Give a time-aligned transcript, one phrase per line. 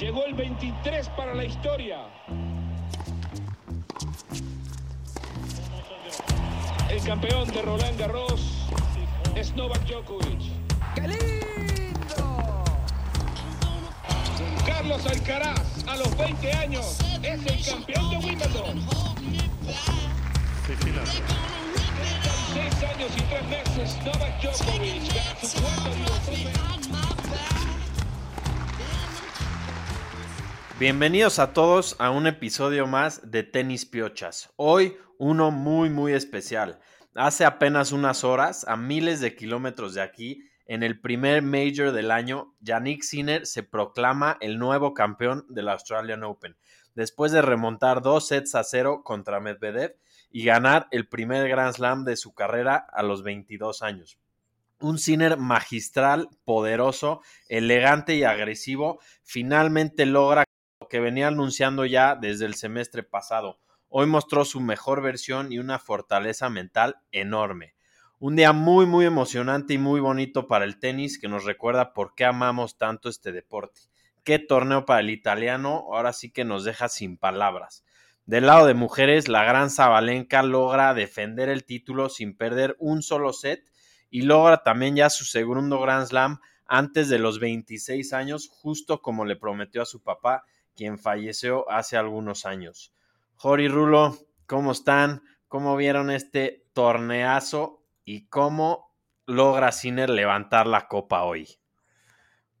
[0.00, 1.98] Llegó el 23 para la historia.
[6.88, 8.66] El campeón de Roland Garros
[9.36, 10.40] es Novak Djokovic.
[10.94, 12.64] ¡Qué lindo!
[14.66, 18.86] Carlos Alcaraz, a los 20 años, es el campeón de Wimbledon.
[22.54, 26.10] Seis años y tres meses, Novak Djokovic gana su cuarto
[30.80, 34.50] Bienvenidos a todos a un episodio más de Tenis Piochas.
[34.56, 36.80] Hoy uno muy muy especial.
[37.14, 42.10] Hace apenas unas horas, a miles de kilómetros de aquí, en el primer Major del
[42.10, 46.56] año, Yannick Sinner se proclama el nuevo campeón del Australian Open,
[46.94, 49.98] después de remontar dos sets a cero contra Medvedev
[50.30, 54.18] y ganar el primer Grand Slam de su carrera a los 22 años.
[54.80, 57.20] Un Sinner magistral, poderoso,
[57.50, 60.49] elegante y agresivo, finalmente logra lo
[60.90, 63.60] que venía anunciando ya desde el semestre pasado.
[63.88, 67.74] Hoy mostró su mejor versión y una fortaleza mental enorme.
[68.18, 72.14] Un día muy muy emocionante y muy bonito para el tenis que nos recuerda por
[72.14, 73.80] qué amamos tanto este deporte.
[74.24, 77.84] Qué torneo para el italiano, ahora sí que nos deja sin palabras.
[78.26, 83.32] Del lado de mujeres, la gran Zabalenka logra defender el título sin perder un solo
[83.32, 83.64] set
[84.10, 89.24] y logra también ya su segundo Grand Slam antes de los 26 años, justo como
[89.24, 90.44] le prometió a su papá,
[90.80, 92.94] quien falleció hace algunos años.
[93.36, 95.22] Jori Rulo, ¿cómo están?
[95.46, 101.46] ¿Cómo vieron este torneazo y cómo logra Sinner levantar la copa hoy?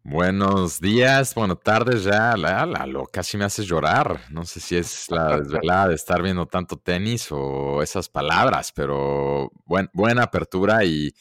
[0.02, 4.20] Buenos días, bueno, tardes ya, Lalo, casi me haces llorar.
[4.28, 9.50] No sé si es la desvelada de estar viendo tanto tenis o esas palabras, pero
[9.64, 11.14] buen, buena apertura y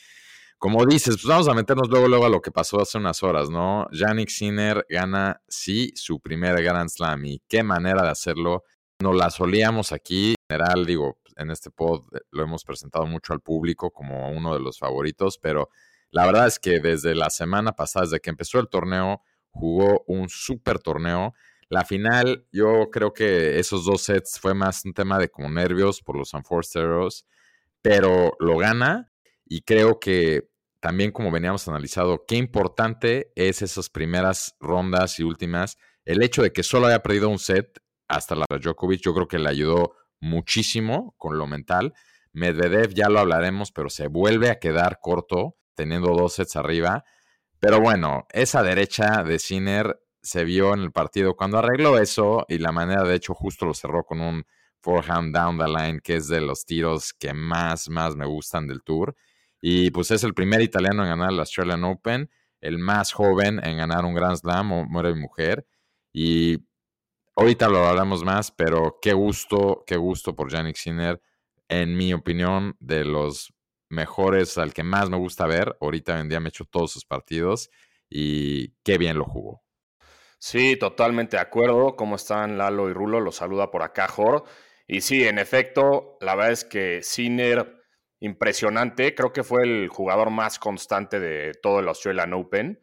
[0.59, 3.49] como dices, pues vamos a meternos luego, luego a lo que pasó hace unas horas,
[3.49, 3.87] ¿no?
[3.91, 8.65] Yannick Sinner gana, sí, su primer Grand Slam y qué manera de hacerlo.
[9.01, 13.31] No la solíamos aquí, en general, digo, en este pod eh, lo hemos presentado mucho
[13.31, 15.69] al público como uno de los favoritos, pero
[16.11, 19.21] la verdad es que desde la semana pasada, desde que empezó el torneo,
[19.51, 21.33] jugó un súper torneo.
[21.69, 26.01] La final, yo creo que esos dos sets fue más un tema de como nervios
[26.01, 26.81] por los Unforced
[27.81, 29.13] pero lo gana
[29.45, 30.48] y creo que
[30.79, 35.77] también como veníamos analizado, qué importante es esas primeras rondas y últimas.
[36.05, 39.39] El hecho de que solo haya perdido un set hasta la Djokovic, yo creo que
[39.39, 41.93] le ayudó muchísimo con lo mental.
[42.31, 47.03] Medvedev ya lo hablaremos, pero se vuelve a quedar corto teniendo dos sets arriba.
[47.59, 52.57] Pero bueno, esa derecha de Sinner se vio en el partido cuando arregló eso y
[52.57, 54.45] la manera, de hecho, justo lo cerró con un
[54.81, 58.81] forehand down the line, que es de los tiros que más, más me gustan del
[58.83, 59.15] tour.
[59.61, 62.29] Y pues es el primer italiano en ganar el Australian Open,
[62.61, 65.65] el más joven en ganar un Grand Slam, hombre y mujer.
[66.13, 66.59] Y
[67.35, 71.21] ahorita lo hablamos más, pero qué gusto, qué gusto por Yannick Sinner.
[71.67, 73.53] En mi opinión, de los
[73.89, 75.77] mejores, al que más me gusta ver.
[75.81, 77.69] Ahorita en día me he hecho todos sus partidos
[78.09, 79.63] y qué bien lo jugó.
[80.39, 81.95] Sí, totalmente de acuerdo.
[81.95, 83.19] ¿Cómo están Lalo y Rulo?
[83.19, 84.45] Los saluda por acá, Jor.
[84.87, 87.78] Y sí, en efecto, la verdad es que Sinner,
[88.19, 89.15] impresionante.
[89.15, 92.81] Creo que fue el jugador más constante de todo el Australian Open.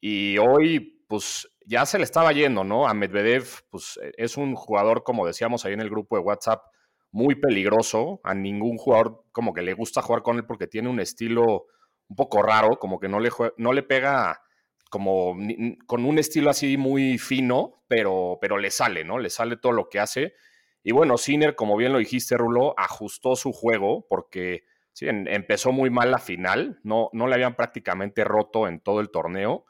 [0.00, 2.86] Y hoy, pues ya se le estaba yendo, ¿no?
[2.86, 6.62] A Medvedev, pues es un jugador, como decíamos ahí en el grupo de WhatsApp,
[7.10, 8.20] muy peligroso.
[8.24, 11.66] A ningún jugador como que le gusta jugar con él porque tiene un estilo
[12.08, 14.40] un poco raro, como que no le, no le pega
[14.90, 15.36] como
[15.86, 19.18] con un estilo así muy fino, pero, pero le sale, ¿no?
[19.18, 20.34] Le sale todo lo que hace.
[20.84, 24.62] Y bueno, Sinner, como bien lo dijiste, Rulo, ajustó su juego porque
[24.96, 29.10] sí, empezó muy mal la final, no, no le habían prácticamente roto en todo el
[29.10, 29.66] torneo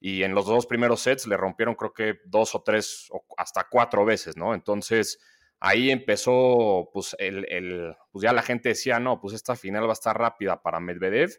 [0.00, 3.68] y en los dos primeros sets le rompieron creo que dos o tres o hasta
[3.70, 4.54] cuatro veces, ¿no?
[4.54, 5.18] Entonces
[5.60, 9.92] ahí empezó, pues, el, pues ya la gente decía, no, pues esta final va a
[9.92, 11.30] estar rápida para Medvedev.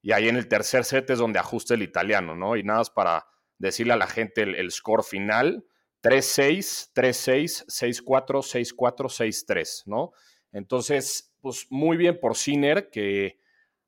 [0.00, 2.56] Y ahí en el tercer set es donde ajusta el italiano, ¿no?
[2.56, 3.26] Y nada más para
[3.58, 5.66] decirle a la gente el, score final,
[6.02, 10.12] 3-6, 3-6, 6-4, 6-4, 6-3, ¿no?
[10.52, 13.38] Entonces, pues muy bien por Sinner, que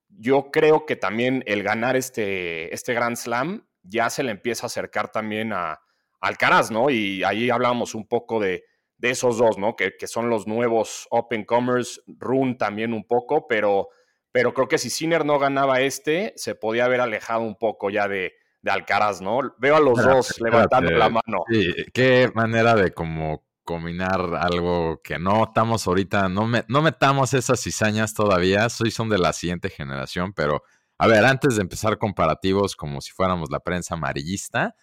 [0.09, 4.69] yo creo que también el ganar este, este Grand Slam ya se le empieza a
[4.69, 5.81] acercar también a
[6.21, 6.91] Alcaraz, ¿no?
[6.91, 8.65] Y ahí hablábamos un poco de,
[9.03, 9.75] de esos dos, ¿no?
[9.75, 13.89] Que, son los nuevos Open Commerce, Rune también un poco, pero,
[14.31, 18.07] pero creo que si Sinner no ganaba este, se podía haber alejado un poco ya
[18.07, 19.41] de, de Alcaraz, ¿no?
[19.59, 21.45] Veo a los dos levantando la mano.
[21.51, 27.35] Sí, qué manera de como combinar algo que no estamos ahorita, no, me, no metamos
[27.35, 30.63] esas cizañas todavía, soy son de la siguiente generación, pero
[30.99, 34.77] a ver, antes de empezar comparativos como si fuéramos la prensa amarillista,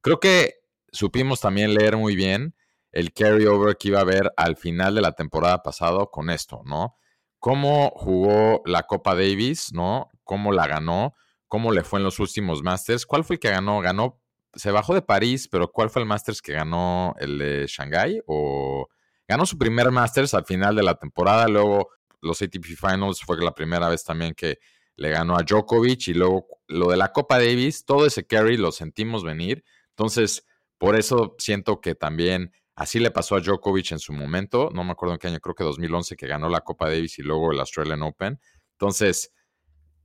[0.00, 0.54] creo que
[0.90, 2.54] supimos también leer muy bien
[2.92, 6.96] el carryover que iba a haber al final de la temporada pasada con esto, ¿no?
[7.38, 10.10] Cómo jugó la Copa Davis, ¿no?
[10.24, 11.14] Cómo la ganó,
[11.46, 13.04] cómo le fue en los últimos Masters.
[13.04, 13.80] ¿Cuál fue el que ganó?
[13.80, 14.20] Ganó,
[14.56, 17.14] se bajó de París, pero ¿cuál fue el Masters que ganó?
[17.18, 18.20] ¿El de Shanghai?
[18.26, 18.88] ¿O
[19.28, 21.46] ganó su primer Masters al final de la temporada?
[21.48, 24.58] Luego los ATP Finals fue la primera vez también que
[24.96, 28.72] le ganó a Djokovic y luego lo de la Copa Davis, todo ese carry lo
[28.72, 29.62] sentimos venir.
[29.90, 30.46] Entonces,
[30.78, 34.70] por eso siento que también así le pasó a Djokovic en su momento.
[34.72, 37.22] No me acuerdo en qué año, creo que 2011 que ganó la Copa Davis y
[37.22, 38.40] luego el Australian Open.
[38.72, 39.32] Entonces,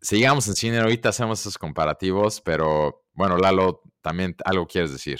[0.01, 5.19] sigamos en cine, ahorita hacemos esos comparativos, pero bueno, Lalo, también algo quieres decir.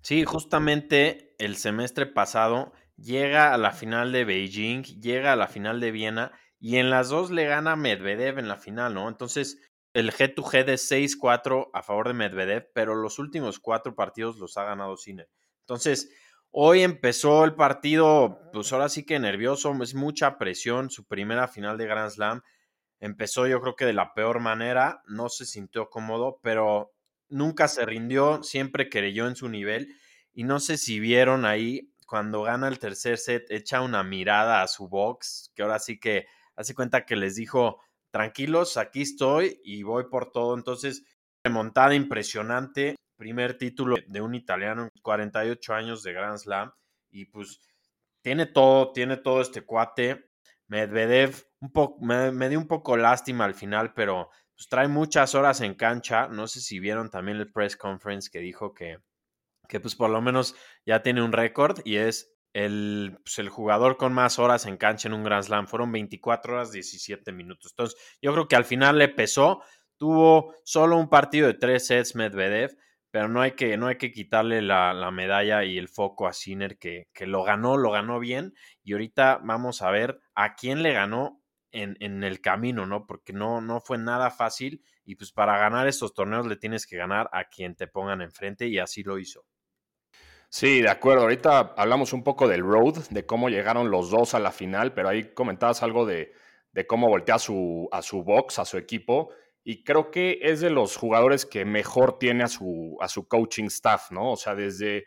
[0.00, 5.80] Sí, justamente el semestre pasado llega a la final de Beijing, llega a la final
[5.80, 9.08] de Viena y en las dos le gana Medvedev en la final, ¿no?
[9.08, 9.60] Entonces,
[9.92, 14.64] el G2G de 6-4 a favor de Medvedev, pero los últimos cuatro partidos los ha
[14.64, 15.28] ganado Sinner.
[15.60, 16.10] Entonces,
[16.50, 21.78] hoy empezó el partido, pues ahora sí que nervioso, es mucha presión, su primera final
[21.78, 22.42] de Grand Slam.
[22.98, 26.93] Empezó yo creo que de la peor manera, no se sintió cómodo, pero
[27.34, 29.94] nunca se rindió, siempre creyó en su nivel.
[30.32, 34.68] Y no sé si vieron ahí, cuando gana el tercer set, echa una mirada a
[34.68, 39.82] su box, que ahora sí que hace cuenta que les dijo, tranquilos, aquí estoy y
[39.82, 40.56] voy por todo.
[40.56, 41.04] Entonces,
[41.44, 46.70] remontada impresionante, primer título de un italiano, 48 años de Grand Slam,
[47.10, 47.60] y pues
[48.22, 50.30] tiene todo, tiene todo este cuate.
[50.68, 55.60] Medvedev, un poco, me, dio un poco lástima al final, pero pues trae muchas horas
[55.60, 56.28] en cancha.
[56.28, 58.98] No sé si vieron también el press conference que dijo que,
[59.68, 60.54] que pues por lo menos
[60.86, 65.08] ya tiene un récord y es el, pues, el, jugador con más horas en cancha
[65.08, 65.66] en un Grand Slam.
[65.66, 67.72] Fueron 24 horas 17 minutos.
[67.72, 69.62] Entonces, yo creo que al final le pesó.
[69.96, 72.76] Tuvo solo un partido de tres sets Medvedev,
[73.10, 76.78] pero no hay que, no hay que quitarle la, medalla y el foco a Sinner,
[76.78, 78.54] que, que, lo ganó, lo ganó bien.
[78.82, 81.43] Y ahorita vamos a ver a quién le ganó
[81.74, 83.06] en, en, el camino, ¿no?
[83.06, 84.82] Porque no, no fue nada fácil.
[85.04, 88.66] Y pues para ganar estos torneos le tienes que ganar a quien te pongan enfrente,
[88.66, 89.44] y así lo hizo.
[90.48, 91.22] Sí, de acuerdo.
[91.22, 95.08] Ahorita hablamos un poco del road, de cómo llegaron los dos a la final, pero
[95.08, 96.32] ahí comentabas algo de,
[96.86, 99.30] cómo voltea a su, a su box, a su equipo.
[99.64, 103.64] Y creo que es de los jugadores que mejor tiene a su, a su coaching
[103.64, 104.30] staff, ¿no?
[104.32, 105.06] O sea, desde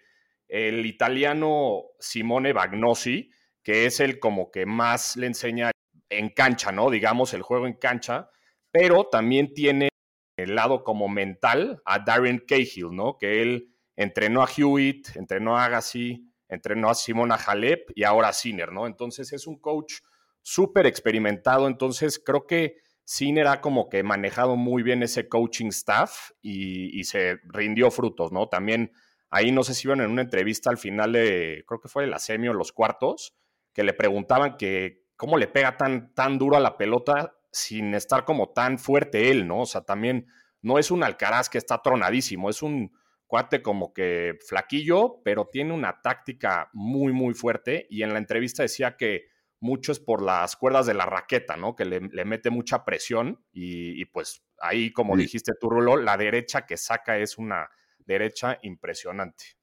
[0.50, 3.32] el italiano Simone Bagnosi,
[3.64, 5.72] que es el como que más le enseña
[6.10, 6.90] en cancha, ¿no?
[6.90, 8.30] Digamos, el juego en cancha,
[8.72, 9.90] pero también tiene
[10.38, 13.18] el lado como mental a Darren Cahill, ¿no?
[13.18, 18.34] Que él entrenó a Hewitt, entrenó a Agassi, entrenó a Simona Halep y ahora a
[18.34, 18.88] Sinner, ¿no?
[18.88, 19.96] Entonces es un coach
[20.42, 26.32] súper experimentado, entonces creo que Sinner ha como que manejado muy bien ese coaching staff
[26.42, 28.48] y, se rindió frutos, ¿no?
[28.48, 28.92] También
[29.30, 32.20] ahí no sé si iban en una entrevista al final de, creo que fue la
[32.20, 33.34] semi o los cuartos,
[33.74, 38.24] que le preguntaban que cómo le pega tan, tan duro a la pelota sin estar
[38.24, 39.62] como tan fuerte él, ¿no?
[39.62, 40.28] O sea, también
[40.62, 42.92] no es un Alcaraz que está tronadísimo, es un
[43.26, 47.88] cuate como que flaquillo, pero tiene una táctica muy, muy fuerte.
[47.90, 49.26] Y en la entrevista decía que
[49.60, 51.76] mucho es por las cuerdas de la raqueta, ¿no?
[51.76, 56.78] Que le, mete mucha presión y, pues ahí, como dijiste tú, Rulo, la derecha que
[56.78, 59.57] saca es una derecha impresionante.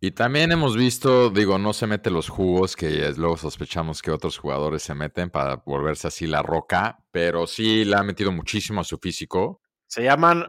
[0.00, 4.38] Y también hemos visto, digo, no se mete los jugos que luego sospechamos que otros
[4.38, 8.84] jugadores se meten para volverse así la roca, pero sí le ha metido muchísimo a
[8.84, 9.60] su físico.
[9.88, 10.46] Se llaman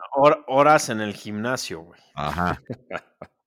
[0.48, 2.00] horas en el gimnasio, güey.
[2.14, 2.62] Ajá.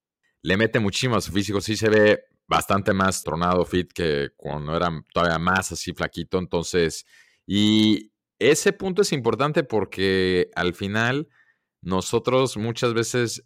[0.42, 1.60] Le mete muchísimo a su físico.
[1.60, 6.38] Sí se ve bastante más tronado, fit, que cuando era todavía más así flaquito.
[6.38, 7.06] Entonces,
[7.46, 11.28] y ese punto es importante porque al final
[11.80, 13.44] nosotros muchas veces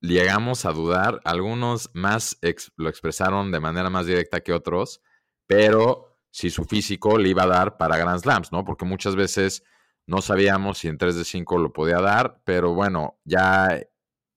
[0.00, 1.20] llegamos a dudar.
[1.24, 2.38] Algunos más
[2.76, 5.00] lo expresaron de manera más directa que otros,
[5.46, 8.64] pero si su físico le iba a dar para Grand Slams, ¿no?
[8.64, 9.64] Porque muchas veces
[10.06, 13.80] no sabíamos si en 3 de 5 lo podía dar, pero bueno, ya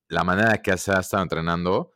[0.09, 1.93] la manera que se ha estado entrenando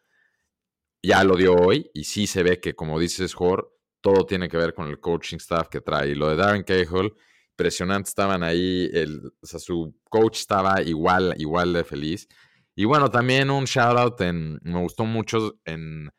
[1.06, 3.68] ya lo dio hoy y sí se ve que, como dices, Jorge,
[4.02, 6.10] todo tiene que ver con el coaching staff que trae.
[6.10, 7.14] Y lo de Darren Cahill,
[7.52, 12.28] impresionante, estaban ahí, el, o sea, su coach estaba igual, igual de feliz.
[12.76, 16.12] Y bueno, también un shout out en, me gustó mucho en,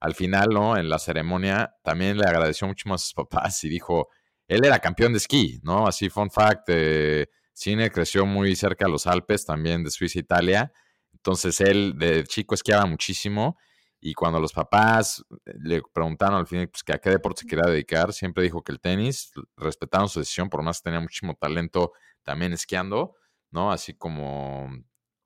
[0.00, 0.76] al final, ¿no?
[0.76, 4.08] En la ceremonia, también le agradeció mucho a sus papás y dijo,
[4.46, 5.86] él era campeón de esquí, ¿no?
[5.86, 10.72] Así, fun fact, eh, Cine creció muy cerca de los Alpes, también de Suiza, Italia.
[11.12, 13.56] Entonces él de chico esquiaba muchísimo
[14.00, 17.70] y cuando los papás le preguntaron al final pues, que a qué deporte se quería
[17.70, 21.92] dedicar, siempre dijo que el tenis, respetaron su decisión, por más que tenía muchísimo talento
[22.22, 23.14] también esquiando,
[23.50, 23.72] ¿no?
[23.72, 24.68] Así como,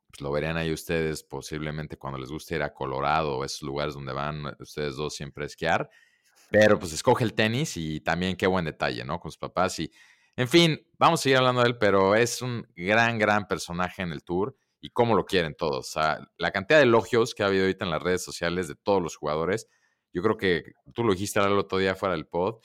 [0.09, 3.95] pues, lo verían ahí ustedes posiblemente cuando les guste ir a Colorado o esos lugares
[3.95, 5.91] donde van ustedes dos siempre a esquiar.
[6.51, 9.21] Pero pues escoge el tenis y también qué buen detalle, ¿no?
[9.21, 9.93] Con sus papás y,
[10.35, 14.13] en fin, vamos a seguir hablando de él, pero es un gran, gran personaje en
[14.13, 15.89] el tour y cómo lo quieren todos.
[15.89, 18.77] O sea, la cantidad de elogios que ha habido ahorita en las redes sociales de
[18.77, 19.69] todos los jugadores,
[20.13, 22.61] yo creo que tú lo dijiste el otro día fuera del pod,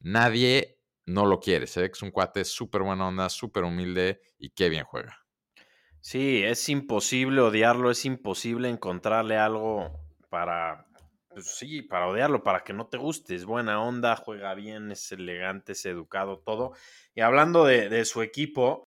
[0.00, 1.66] nadie no lo quiere.
[1.66, 5.27] Que es un cuate súper buena onda, súper humilde y qué bien juega.
[6.10, 9.92] Sí, es imposible odiarlo, es imposible encontrarle algo
[10.30, 10.86] para,
[11.28, 13.34] pues sí, para odiarlo, para que no te guste.
[13.34, 16.72] Es buena onda, juega bien, es elegante, es educado, todo.
[17.14, 18.88] Y hablando de, su equipo,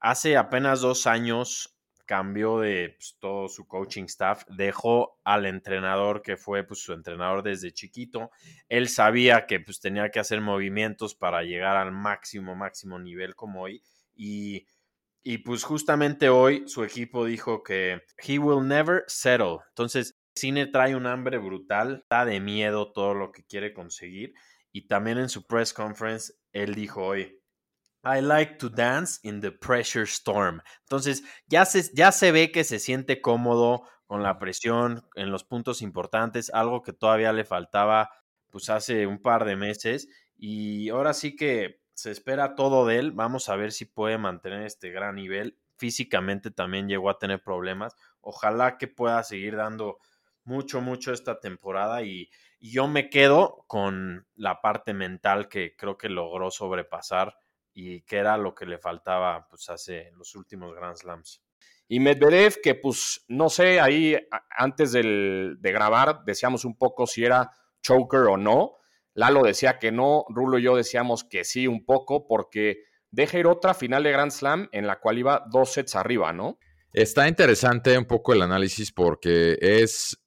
[0.00, 6.36] hace apenas dos años cambió de pues, todo su coaching staff, dejó al entrenador que
[6.36, 8.32] fue pues, su entrenador desde chiquito.
[8.68, 13.62] Él sabía que pues, tenía que hacer movimientos para llegar al máximo, máximo nivel como
[13.62, 13.82] hoy.
[14.14, 14.66] Y
[15.22, 19.58] y pues justamente hoy su equipo dijo que he will never settle.
[19.68, 24.32] Entonces, Cine trae un hambre brutal, está de miedo todo lo que quiere conseguir.
[24.72, 27.40] Y también en su press conference, él dijo hoy,
[28.04, 30.62] I like to dance in the pressure storm.
[30.82, 35.44] Entonces, ya se, ya se ve que se siente cómodo con la presión en los
[35.44, 38.10] puntos importantes, algo que todavía le faltaba
[38.50, 40.08] pues hace un par de meses.
[40.36, 43.12] Y ahora sí que se espera todo de él.
[43.12, 45.58] Vamos a ver si puede mantener este gran nivel.
[45.76, 47.94] Físicamente también llegó a tener problemas.
[48.22, 49.98] Ojalá que pueda seguir dando
[50.44, 52.30] mucho, mucho esta temporada y,
[52.62, 57.38] yo me quedo con la parte mental que creo que logró sobrepasar
[57.72, 61.42] y que era lo que le faltaba pues hace los últimos Grand Slams.
[61.88, 64.14] Y Medvedev, que pues no sé, ahí
[64.50, 68.74] antes de grabar decíamos un poco si era choker o no.
[69.14, 73.46] Lalo decía que no, Rulo y yo decíamos que sí un poco, porque deja ir
[73.46, 76.58] otra final de Grand Slam en la cual iba dos sets arriba, ¿no?
[76.92, 80.20] Está interesante un poco el análisis porque es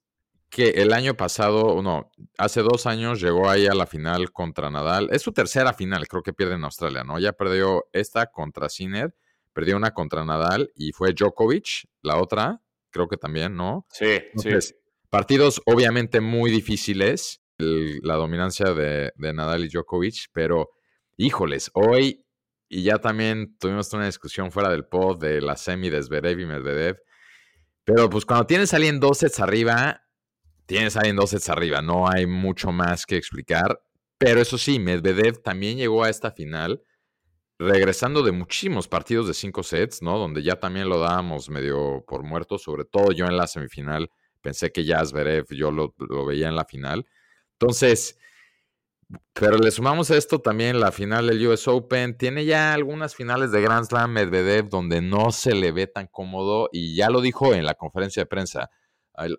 [0.50, 5.10] que el año pasado, no, hace dos años llegó ahí a la final contra Nadal.
[5.12, 7.18] Es su tercera final, creo que pierde en Australia, ¿no?
[7.20, 9.16] Ya perdió esta contra Sinner,
[9.52, 12.62] perdió una contra Nadal y fue Djokovic, la otra,
[12.92, 13.88] creo que también, ¿no?
[13.90, 14.76] Sí, sí.
[15.10, 17.43] Partidos obviamente muy difíciles
[18.02, 20.70] la dominancia de, Nadal y Djokovic, pero
[21.18, 22.26] híjoles, hoy,
[22.70, 26.46] y ya también tuvimos una discusión fuera del pod de la semi de Zverev y
[26.46, 26.98] Medvedev,
[27.84, 30.02] pero pues cuando tienes a alguien dos sets arriba,
[30.66, 33.82] tienes a alguien dos sets arriba, no hay mucho más que explicar,
[34.18, 36.82] pero eso sí, Medvedev también llegó a esta final
[37.60, 40.18] regresando de muchísimos partidos de cinco sets, ¿no?
[40.18, 44.10] Donde ya también lo dábamos medio por muerto, sobre todo yo en la semifinal
[44.42, 47.06] pensé que ya Zverev yo lo, lo veía en la final.
[47.64, 48.20] Entonces,
[49.32, 52.18] pero le sumamos a esto también la final del US Open.
[52.18, 56.68] Tiene ya algunas finales de Grand Slam Medvedev donde no se le ve tan cómodo
[56.74, 58.70] y ya lo dijo en la conferencia de prensa,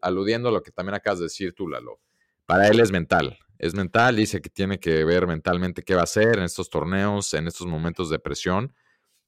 [0.00, 2.00] aludiendo a lo que también acabas de decir tú, Lalo.
[2.46, 6.04] Para él es mental, es mental, dice que tiene que ver mentalmente qué va a
[6.04, 8.74] hacer en estos torneos, en estos momentos de presión,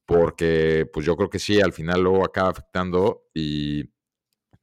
[0.07, 3.91] porque pues yo creo que sí, al final luego acaba afectando y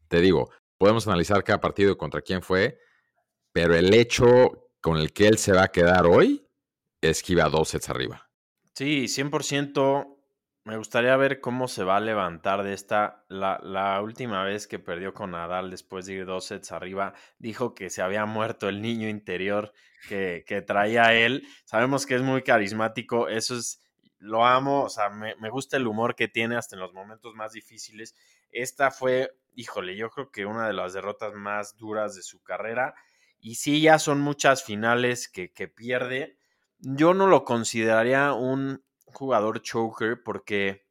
[0.08, 2.80] te digo, podemos analizar cada partido contra quién fue,
[3.54, 6.44] pero el hecho con el que él se va a quedar hoy
[7.00, 8.28] es que iba dos sets arriba.
[8.75, 10.11] Sí, 100%.
[10.64, 13.25] Me gustaría ver cómo se va a levantar de esta.
[13.28, 17.90] La, última vez que perdió con Nadal después de ir dos sets arriba, dijo que
[17.90, 19.73] se había muerto el niño interior
[20.08, 21.46] que, que traía él.
[21.64, 23.80] Sabemos que es muy carismático, eso es,
[24.18, 27.34] lo amo, o sea, me, me gusta el humor que tiene hasta en los momentos
[27.34, 28.16] más difíciles.
[28.50, 32.96] Esta fue, híjole, yo creo que una de las derrotas más duras de su carrera
[33.44, 36.38] y sí, ya son muchas finales que, pierde.
[36.78, 40.86] Yo no lo consideraría un jugador choker porque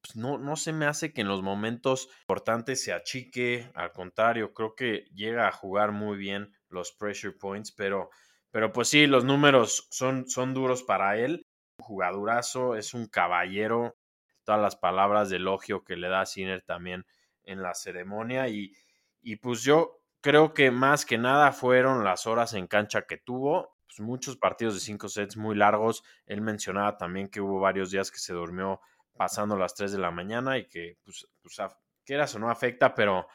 [0.00, 3.70] pues, no, no se me hace que en los momentos importantes se achique.
[3.74, 8.08] Al contrario, creo que llega a jugar muy bien los pressure points, pero,
[8.50, 11.44] pero pues sí, los números son, son duros para él.
[11.80, 13.98] Un jugadurazo, es un caballero.
[14.42, 17.04] Todas las palabras de elogio que le da Sinner también
[17.42, 18.48] en la ceremonia.
[18.48, 18.72] Y,
[19.20, 19.98] y pues yo
[20.28, 23.78] creo que más que nada fueron las horas en cancha que tuvo.
[23.86, 26.04] Pues muchos partidos de cinco sets muy largos.
[26.26, 28.78] Él mencionaba también que hubo varios días que se durmió
[29.16, 31.56] pasando las 3 de la mañana y que, pues, pues
[32.04, 33.26] quieras o no afecta, pero,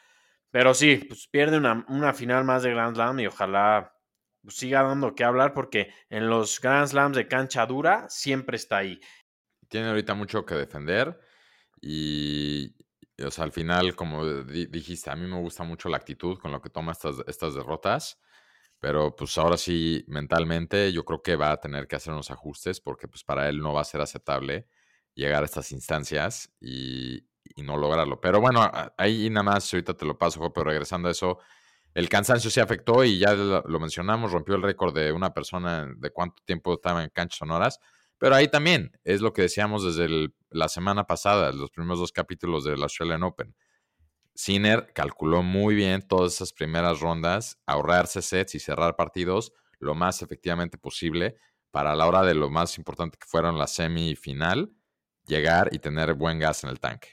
[0.52, 3.98] pero sí, pues pierde una, una final más de Grand Slam y ojalá
[4.44, 8.78] pues, siga dando que hablar porque en los Grand Slams de cancha dura siempre está
[8.78, 9.02] ahí.
[9.68, 11.20] Tiene ahorita mucho que defender
[11.82, 12.76] y,
[13.24, 16.62] o sea, al final, como dijiste, a mí me gusta mucho la actitud con lo
[16.62, 18.20] que toma estas, estas derrotas,
[18.80, 22.82] pero pues ahora sí, mentalmente, yo creo que va a tener que hacer unos ajustes
[22.82, 24.68] porque pues para él no va a ser aceptable
[25.16, 27.26] llegar a estas instancias y,
[27.56, 28.20] y no lograrlo.
[28.20, 31.40] Pero bueno, ahí nada más, ahorita te lo paso, pero regresando a eso,
[31.94, 36.10] el cansancio se afectó y ya lo, mencionamos, rompió el récord de una persona de
[36.12, 37.80] cuánto tiempo estaba en canchas sonoras.
[38.18, 42.64] Pero ahí también es lo que decíamos desde la semana pasada, los primeros dos capítulos
[42.64, 43.56] del Australian Open.
[44.36, 50.22] Sinner calculó muy bien todas esas primeras rondas, ahorrarse sets y cerrar partidos lo más
[50.22, 51.38] efectivamente posible
[51.70, 54.72] para la hora de lo más importante que fueron la semifinal,
[55.26, 57.10] llegar y tener buen gas en el tanque.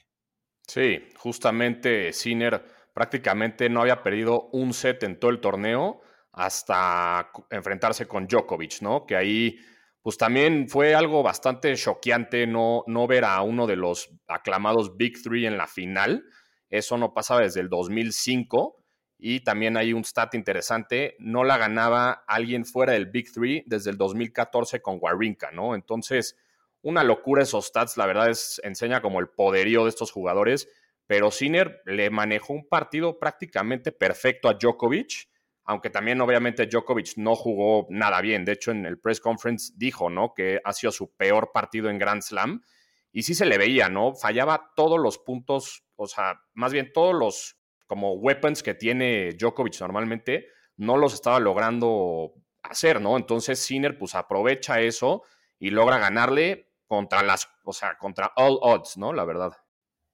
[0.66, 6.00] Sí, justamente Sinner prácticamente no había perdido un set en todo el torneo
[6.32, 9.04] hasta enfrentarse con Djokovic, ¿no?
[9.04, 9.58] Que ahí,
[10.02, 15.22] pues también fue algo bastante choqueante no, no ver a uno de los aclamados Big
[15.22, 16.24] Three en la final.
[16.68, 18.76] Eso no pasaba desde el 2005.
[19.18, 23.90] Y también hay un stat interesante, no la ganaba alguien fuera del Big Three desde
[23.90, 25.74] el 2014 con Warrinka, ¿no?
[25.74, 26.38] Entonces,
[26.80, 30.68] una locura esos stats, la verdad es, enseña como el poderío de estos jugadores
[31.10, 35.28] pero Sinner le manejó un partido prácticamente perfecto a Djokovic,
[35.70, 38.44] aunque también obviamente Djokovic no jugó nada bien.
[38.44, 40.34] De hecho, en el press conference dijo, ¿no?
[40.34, 42.64] Que ha sido su peor partido en Grand Slam.
[43.12, 44.16] Y sí se le veía, ¿no?
[44.16, 49.80] Fallaba todos los puntos, o sea, más bien todos los como weapons que tiene Djokovic
[49.80, 52.32] normalmente, no los estaba logrando
[52.64, 53.16] hacer, ¿no?
[53.16, 55.22] Entonces Sinner pues aprovecha eso
[55.60, 59.12] y logra ganarle contra las, o sea, contra all odds, ¿no?
[59.12, 59.52] La verdad.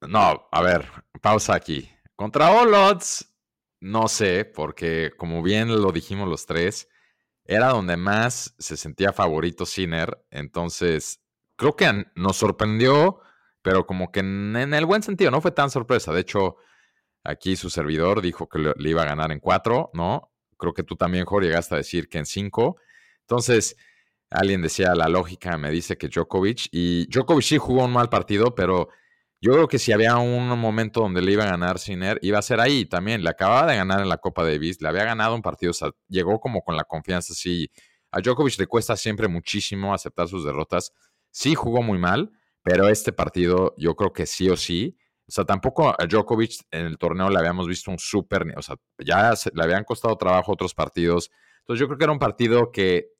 [0.03, 0.87] No, a ver,
[1.23, 1.91] pausa aquí.
[2.15, 3.36] Contra All Odds,
[3.87, 6.89] no sé, porque como bien lo dijimos los tres,
[7.45, 10.25] era donde más se sentía favorito Sinner.
[10.31, 11.21] Entonces,
[11.57, 13.21] creo que nos sorprendió,
[13.63, 16.13] pero como que en, el buen sentido, no fue tan sorpresa.
[16.13, 16.57] De hecho,
[17.23, 20.33] aquí su servidor dijo que le, iba a ganar en cuatro, ¿no?
[20.59, 22.79] Creo que tú también, Jorge, llegaste a decir que en cinco.
[23.21, 23.77] Entonces,
[24.31, 28.55] alguien decía, la lógica me dice que Djokovic, y Djokovic sí jugó un mal partido,
[28.57, 28.89] pero
[29.47, 32.43] yo creo que si había un momento donde le iba a ganar Sinner, iba a
[32.43, 33.23] ser ahí también.
[33.23, 35.91] Le acababa de ganar en la Copa Davis, le había ganado un partido, o sea,
[36.09, 37.71] llegó como con la confianza así.
[38.11, 40.93] A Djokovic le cuesta siempre muchísimo aceptar sus derrotas.
[41.31, 42.33] Sí jugó muy mal,
[42.65, 44.99] pero este partido yo creo que sí o sí.
[45.29, 48.75] O sea, tampoco a Djokovic en el torneo le habíamos visto un súper, o sea,
[48.99, 51.31] ya le habían costado trabajo otros partidos.
[51.61, 53.11] Entonces yo creo que era un partido que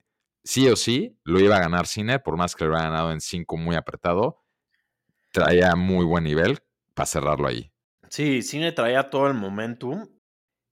[0.43, 3.21] sí o sí lo iba a ganar Sinner, por más que lo hubiera ganado en
[3.21, 4.41] cinco muy apretado
[5.31, 6.59] traía muy buen nivel
[6.93, 7.71] para cerrarlo ahí.
[8.09, 10.07] Sí, Cine traía todo el momentum.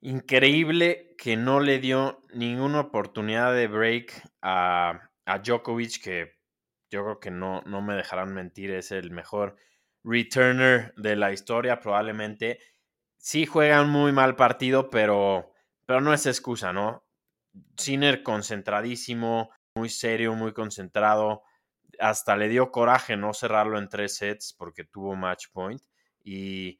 [0.01, 6.35] Increíble que no le dio ninguna oportunidad de break a, a Djokovic, que
[6.91, 9.57] yo creo que no, no me dejarán mentir, es el mejor
[10.03, 12.59] returner de la historia, probablemente.
[13.17, 15.51] Sí juega un muy mal partido, pero,
[15.85, 17.03] pero no es excusa, ¿no?
[17.77, 21.43] Sinner concentradísimo, muy serio, muy concentrado
[21.99, 25.81] hasta le dio coraje no cerrarlo en tres sets porque tuvo match point.
[26.23, 26.79] Y,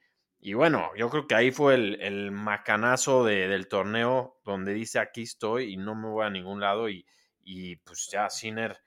[0.54, 5.78] bueno, yo creo que ahí fue el, macanazo del torneo donde dice aquí estoy y
[5.78, 6.90] no me voy a ningún lado.
[6.90, 7.06] Y,
[7.44, 8.78] y pues ya Sinner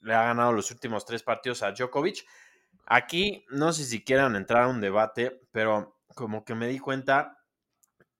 [0.00, 2.24] le ha ganado los últimos tres partidos a Djokovic.
[2.86, 7.38] Aquí no sé si quieran entrar a un debate, pero como que me di cuenta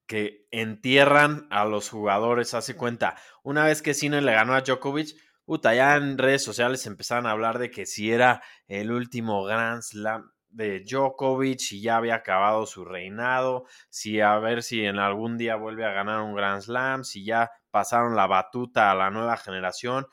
[0.07, 5.15] que entierran a los jugadores, hace cuenta, una vez que Sinner le ganó a Djokovic,
[5.45, 9.81] puta, ya en redes sociales empezaron a hablar de que si era el último Grand
[9.81, 15.37] Slam de Djokovic y ya había acabado su reinado, si a ver si en algún
[15.37, 19.37] día vuelve a ganar un Grand Slam, si ya pasaron la batuta a la nueva
[19.37, 20.07] generación.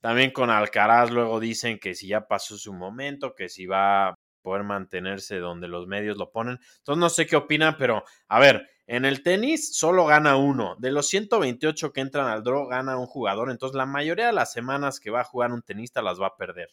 [0.00, 4.64] También con Alcaraz luego dicen que si ya pasó su momento, que si va poder
[4.64, 6.58] mantenerse donde los medios lo ponen.
[6.78, 10.76] Entonces no sé qué opinan, pero a ver, en el tenis solo gana uno.
[10.78, 13.50] De los 128 que entran al draw, gana un jugador.
[13.50, 16.36] Entonces, la mayoría de las semanas que va a jugar un tenista las va a
[16.36, 16.68] perder.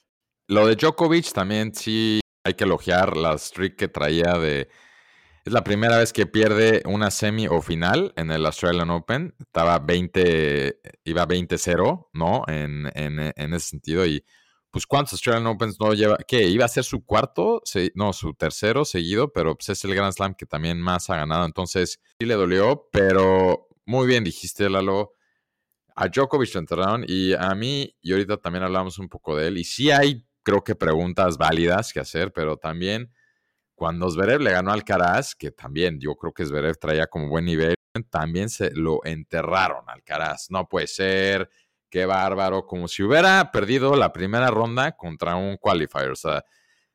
[0.48, 4.68] Lo de Djokovic también sí hay que elogiar la streak que traía de.
[5.46, 9.36] Es la primera vez que pierde una semi o final en el Australian Open.
[9.40, 12.44] Estaba 20, iba 20-0, ¿no?
[12.48, 14.06] En, en, en ese sentido.
[14.06, 14.26] Y
[14.72, 16.48] pues cuántos Australian Opens no lleva, ¿qué?
[16.48, 17.62] Iba a ser su cuarto,
[17.96, 21.46] no, su tercero seguido, pero pues es el Grand Slam que también más ha ganado,
[21.46, 25.14] entonces sí le dolió, pero muy bien dijiste, Lalo.
[25.96, 29.58] A Djokovic lo enterraron y a mí, y ahorita también hablamos un poco de él,
[29.58, 33.12] y sí hay, creo que preguntas válidas que hacer, pero también
[33.76, 37.46] cuando Zverev le ganó al Alcaraz, que también yo creo que Zverev traía como buen
[37.46, 37.76] nivel,
[38.10, 40.52] también se lo enterraron al Alcaraz.
[40.52, 41.50] No puede ser,
[41.90, 46.12] qué bárbaro, como si hubiera perdido la primera ronda contra un qualifier.
[46.12, 46.46] O sea,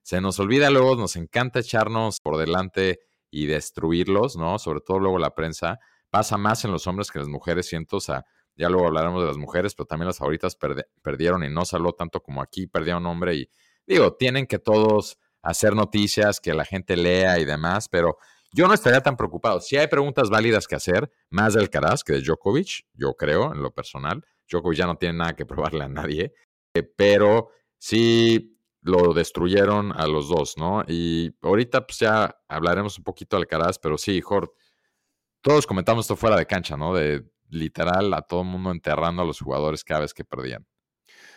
[0.02, 4.58] se nos olvida luego, nos encanta echarnos por delante y destruirlos, ¿no?
[4.58, 5.80] Sobre todo luego la prensa.
[6.10, 8.24] Pasa más en los hombres que en las mujeres, siento, o sea,
[8.56, 10.56] ya luego hablaremos de las mujeres, pero también las favoritas
[11.02, 13.50] perdieron y no salió tanto como aquí, perdieron hombre y
[13.86, 18.16] digo, tienen que todos hacer noticias, que la gente lea y demás, pero
[18.52, 19.60] yo no estaría tan preocupado.
[19.60, 23.62] Si hay preguntas válidas que hacer, más de Alcaraz que de Djokovic, yo creo, en
[23.62, 24.24] lo personal.
[24.48, 26.32] Djokovic ya no tiene nada que probarle a nadie,
[26.74, 30.84] eh, pero sí lo destruyeron a los dos, ¿no?
[30.86, 34.52] Y ahorita pues ya hablaremos un poquito de Alcaraz, pero sí, Jorge,
[35.40, 36.94] todos comentamos esto fuera de cancha, ¿no?
[36.94, 40.66] De literal a todo el mundo enterrando a los jugadores cada vez que perdían.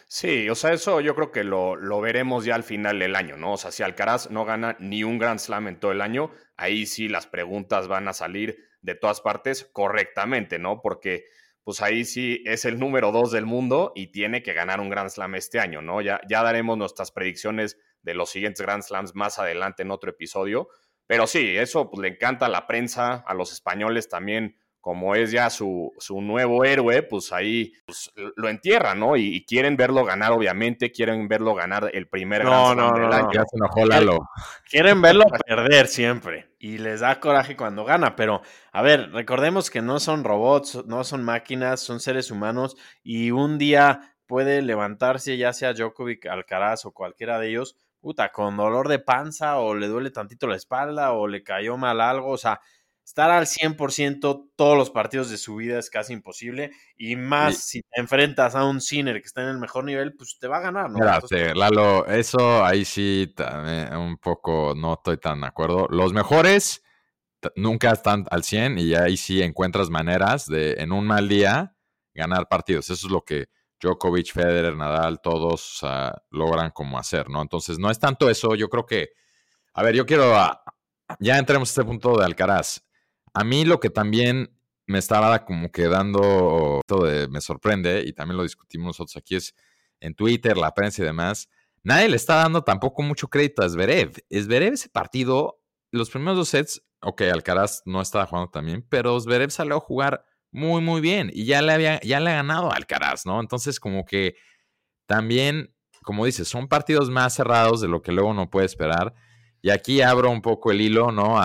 [0.10, 3.36] Sí, o sea, eso yo creo que lo, lo, veremos ya al final del año,
[3.36, 3.54] ¿no?
[3.54, 6.86] O sea, si Alcaraz no gana ni un Grand Slam en todo el año, ahí
[6.86, 10.82] sí las preguntas van a salir de todas partes correctamente, ¿no?
[10.82, 11.26] Porque
[11.68, 15.10] pues ahí sí es el número dos del mundo y tiene que ganar un Grand
[15.10, 16.00] Slam este año, ¿no?
[16.00, 20.70] Ya, daremos nuestras predicciones de los siguientes Grand Slams más adelante en otro episodio.
[21.08, 24.56] Pero sí, eso pues, le encanta a la prensa, a los españoles también
[24.88, 29.18] como es ya su, su nuevo héroe, pues ahí pues, lo entierran, ¿no?
[29.18, 33.30] Y, quieren verlo ganar, obviamente, quieren verlo ganar el primer no, no, del año.
[33.34, 34.30] Ya se enojó Lalo.
[34.64, 39.82] Quieren verlo perder siempre y les da coraje cuando gana, pero a ver, recordemos que
[39.82, 45.52] no son robots, no son máquinas, son seres humanos y un día puede levantarse ya
[45.52, 50.12] sea Djokovic, Alcaraz o cualquiera de ellos, puta, con dolor de panza o le duele
[50.12, 52.62] tantito la espalda o le cayó mal algo, o sea,
[53.08, 56.72] estar al 100% todos los partidos de su vida es casi imposible.
[56.98, 60.38] Y más si te enfrentas a un Sinner que está en el mejor nivel, pues
[60.38, 61.00] te va a ganar, ¿no?
[61.56, 63.34] Lalo, eso ahí sí
[63.94, 65.88] un poco no estoy tan de acuerdo.
[65.90, 66.84] Los mejores
[67.56, 71.78] nunca están al 100 y ahí sí encuentras maneras de en un mal día
[72.14, 72.90] ganar partidos.
[72.90, 73.46] Eso es lo que
[73.80, 75.80] Djokovic, Federer, Nadal, todos
[76.32, 77.42] logran como hacer, ¿no?
[77.42, 79.12] Entonces no es tanto eso, yo creo que,
[79.74, 80.34] a ver, yo quiero,
[81.20, 82.84] ya entremos a este punto de Alcaraz.
[83.38, 84.50] A mí lo que también
[84.88, 89.54] me estaba como quedando, todo me sorprende, y también lo discutimos nosotros aquí, es
[90.00, 91.48] en Twitter, la prensa y demás,
[91.84, 94.14] nadie le está dando tampoco mucho crédito a Zverev.
[94.34, 99.52] Zverev ese partido, los primeros dos sets, ok, Alcaraz no estaba jugando también, pero Zverev
[99.52, 102.76] salió a jugar muy, muy bien y ya le había, ya le ha ganado a
[102.76, 103.40] Alcaraz, ¿no?
[103.40, 104.34] Entonces como que
[105.06, 109.14] también, como dices, son partidos más cerrados de lo que luego uno puede esperar.
[109.68, 111.36] Y aquí abro un poco el hilo, ¿no?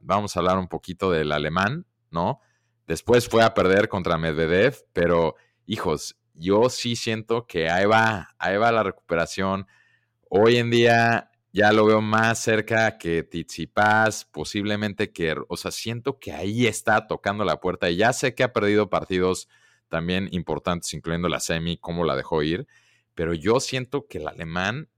[0.00, 2.40] vamos a hablar un poquito del alemán, ¿no?
[2.88, 8.56] Después fue a perder contra Medvedev, pero hijos, yo sí siento que ahí va, ahí
[8.56, 9.68] va la recuperación.
[10.28, 16.18] Hoy en día ya lo veo más cerca que Tizipas, posiblemente que, o sea, siento
[16.18, 19.48] que ahí está tocando la puerta y ya sé que ha perdido partidos
[19.88, 22.66] también importantes, incluyendo la semi, cómo la dejó ir,
[23.14, 24.88] pero yo siento que el alemán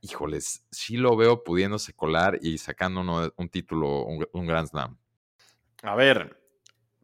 [0.00, 4.98] híjoles, sí lo veo pudiéndose colar y sacando un título, un, Grand Slam.
[5.82, 6.40] A ver,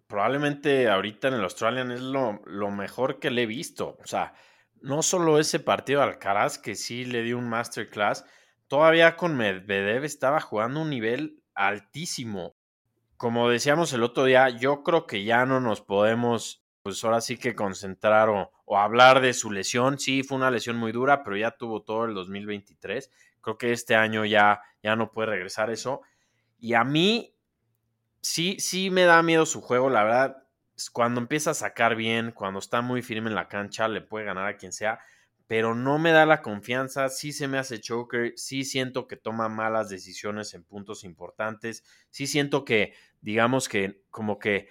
[0.07, 3.97] probablemente ahorita en el Australian es lo, lo, mejor que le he visto.
[4.03, 4.35] O sea,
[4.81, 8.25] no solo ese partido de Alcaraz, que sí le dio un masterclass,
[8.69, 12.57] todavía con Medvedev estaba jugando un nivel altísimo.
[13.17, 17.39] Como decíamos el otro día, yo creo que ya no nos podemos pues ahora sí
[17.39, 19.99] que concentrar o, hablar de su lesión.
[19.99, 23.11] Sí, fue una lesión muy dura, pero ya tuvo todo el 2023.
[23.41, 26.03] Creo que este año ya, ya no puede regresar eso.
[26.59, 27.35] Y a mí
[28.21, 30.45] sí, sí me da miedo su juego, la verdad.
[30.93, 34.47] Cuando empieza a sacar bien, cuando está muy firme en la cancha, le puede ganar
[34.47, 35.01] a quien sea,
[35.47, 39.49] pero no me da la confianza, sí se me hace choker, sí siento que toma
[39.49, 44.69] malas decisiones en puntos importantes, sí siento que, digamos que como que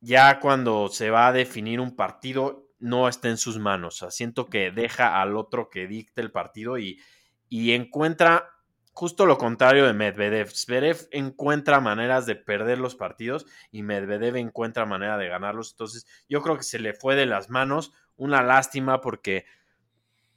[0.00, 4.04] ya cuando se va a definir un partido, no está en sus manos.
[4.10, 7.00] siento que deja al otro que dicte el partido y,
[7.48, 8.56] y encuentra
[8.96, 10.50] justo lo contrario de Medvedev.
[10.50, 15.72] Zverev encuentra maneras de perder los partidos y Medvedev encuentra manera de ganarlos.
[15.72, 17.92] Entonces, yo creo que se le fue de las manos.
[18.16, 19.44] Una lástima porque,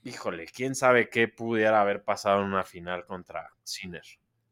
[0.03, 4.03] híjole, quién sabe qué pudiera haber pasado en una final contra Sinner.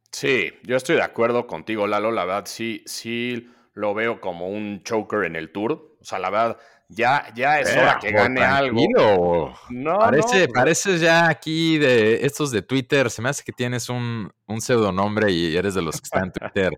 [0.09, 2.11] Sí, yo estoy de acuerdo contigo, Lalo.
[2.11, 5.95] La verdad, sí, sí lo veo como un choker en el tour.
[6.01, 6.57] O sea, la verdad,
[6.89, 9.53] ya, ya es hora que gane algo.
[9.69, 13.11] No, parece, parece ya aquí de estos de Twitter.
[13.11, 16.31] Se me hace que tienes un, un pseudonombre y eres de los que están en
[16.33, 16.71] Twitter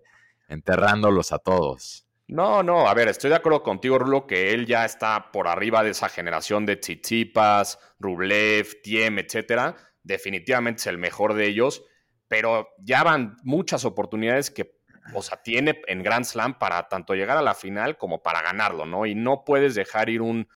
[0.50, 2.06] enterrándolos a todos.
[2.28, 5.84] No, no, a ver, estoy de acuerdo contigo, Rulo, que él ya está por arriba
[5.84, 9.76] de esa generación de Tsitsipas, Rublev, Tiem, etcétera.
[10.04, 11.84] Definitivamente es el mejor de ellos,
[12.28, 14.79] pero ya van muchas oportunidades que
[15.13, 18.86] o sea, tiene en Grand Slam para tanto llegar a la final como para ganarlo,
[18.86, 19.06] ¿no?
[19.06, 20.48] Y no puedes dejar ir un,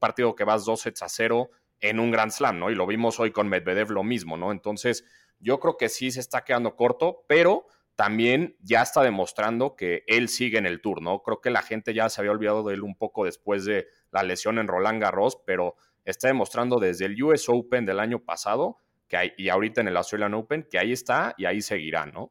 [0.00, 2.70] partido que vas dos sets a cero en un Grand Slam, ¿no?
[2.70, 4.52] Y lo vimos hoy con Medvedev lo mismo, ¿no?
[4.52, 5.04] Entonces,
[5.38, 10.28] yo creo que sí se está quedando corto, pero también ya está demostrando que él
[10.28, 11.22] sigue en el tour, ¿no?
[11.22, 14.22] Creo que la gente ya se había olvidado de él un poco después de la
[14.22, 19.16] lesión en Roland Garros, pero está demostrando desde el US Open del año pasado que
[19.16, 22.30] hay, y ahorita en el Australian Open, que ahí está y ahí seguirá, ¿no?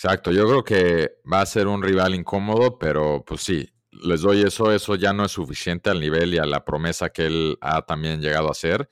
[0.00, 4.42] Exacto, yo creo que va a ser un rival incómodo, pero pues sí, les doy
[4.42, 7.82] eso, eso ya no es suficiente al nivel y a la promesa que él ha
[7.82, 8.88] también llegado a hacer.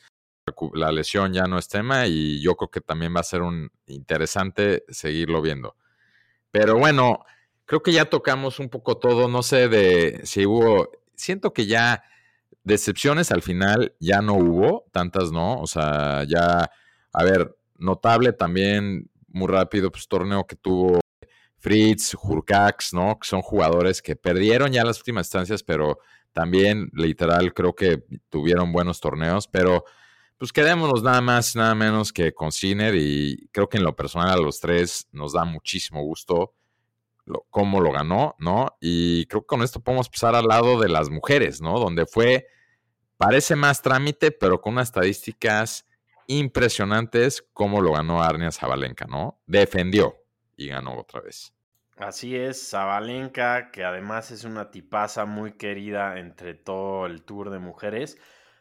[0.74, 3.70] La lesión ya no es tema y yo creo que también va a ser un
[3.86, 5.76] interesante seguirlo viendo.
[6.50, 7.20] Pero bueno,
[7.66, 12.02] creo que ya tocamos un poco todo, no sé de si hubo, siento que ya
[12.64, 16.68] decepciones al final ya no hubo, tantas no, o sea, ya,
[17.12, 20.98] a ver, notable también, muy rápido, pues torneo que tuvo
[21.58, 23.18] Fritz, Hurcax, ¿no?
[23.18, 25.98] Que son jugadores que perdieron ya las últimas instancias, pero
[26.32, 29.84] también literal creo que tuvieron buenos torneos, pero
[30.38, 34.30] pues quedémonos nada más, nada menos que con Sinner y creo que en lo personal
[34.30, 36.54] a los tres nos da muchísimo gusto
[37.50, 38.76] cómo lo ganó, ¿no?
[38.80, 41.78] Y creo que con esto podemos pasar al lado de las mujeres, ¿no?
[41.78, 42.46] Donde fue,
[43.16, 45.86] parece más trámite, pero con unas estadísticas
[46.26, 49.40] impresionantes cómo lo ganó Arnia Zabalenka, ¿no?
[49.46, 50.16] Defendió
[50.56, 51.52] y ganó otra vez.
[51.96, 57.58] Así es, Zabalenka, que además es una tipaza muy querida entre todo el tour de
[57.58, 58.18] mujeres,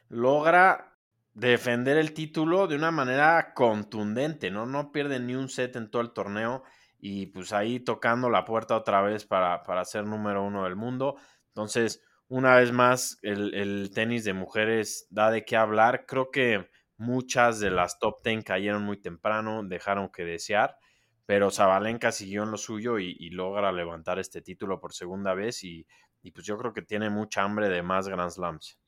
[0.07, 0.97] logra
[1.33, 4.65] defender el título de una manera contundente, ¿no?
[4.65, 6.63] No pierde ni un set en todo el torneo
[6.97, 11.17] y pues ahí tocando la puerta otra vez para, para ser número uno del mundo.
[11.49, 16.05] Entonces, una vez más, el, tenis de mujeres da de qué hablar.
[16.07, 20.77] Creo que muchas de las top ten cayeron muy temprano, dejaron que desear,
[21.25, 25.63] pero Zabalenka siguió en lo suyo y, y logra levantar este título por segunda vez
[25.63, 25.85] y,
[26.21, 28.79] y pues yo creo que tiene mucha hambre de más Grand Slams.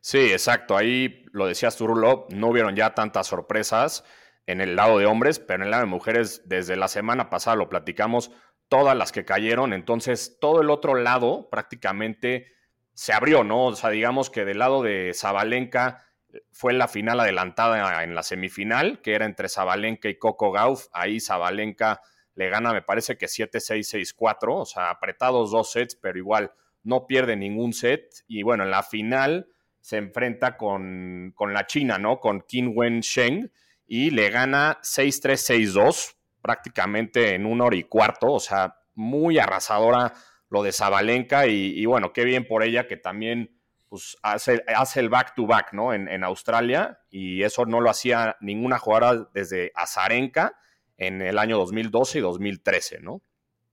[0.00, 0.76] Sí, exacto.
[0.76, 4.04] Ahí lo decías tú, Rulo, no hubieron ya tantas sorpresas
[4.46, 7.56] en el lado de hombres, pero en el lado de mujeres, desde la semana pasada
[7.56, 8.32] lo platicamos,
[8.68, 9.72] todas las que cayeron.
[9.72, 12.52] Entonces, todo el otro lado prácticamente
[12.94, 13.66] se abrió, ¿no?
[13.66, 16.04] O sea, digamos que del lado de Zabalenka
[16.50, 20.86] fue la final adelantada en la semifinal, que era entre Zabalenka y Coco Gauff.
[20.92, 22.00] Ahí Zabalenka
[22.34, 27.36] le gana, me parece que 7-6-6-4, o sea, apretados dos sets, pero igual no pierde
[27.36, 28.24] ningún set.
[28.26, 29.48] Y bueno, en la final
[29.80, 32.20] se enfrenta con, con la China, ¿no?
[32.20, 33.50] Con Qin Wen Sheng
[33.86, 40.12] y le gana 6-3-6-2 prácticamente en una hora y cuarto, o sea, muy arrasadora
[40.48, 43.61] lo de Zabalenka y bueno, qué bien por ella que también
[43.92, 45.92] pues, hace, hace el back-to-back, ¿no?
[45.92, 50.54] En, en, Australia y eso no lo hacía ninguna jugadora desde Azarenka
[50.96, 53.20] en el año 2012 y 2013, ¿no?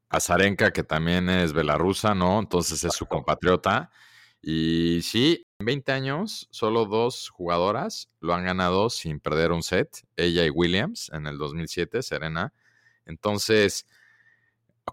[0.10, 2.38] Azarenka, que también es belarrusa, ¿no?
[2.38, 3.92] Entonces es su compatriota.
[4.42, 10.06] Y sí, en 20 años, solo dos jugadoras lo han ganado sin perder un set,
[10.18, 12.52] ella y Williams en el 2007, Serena.
[13.06, 13.86] Entonces,